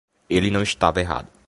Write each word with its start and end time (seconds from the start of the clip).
Ele 0.27 0.49
não 0.49 0.63
estava 0.63 0.99
errado 0.99 1.31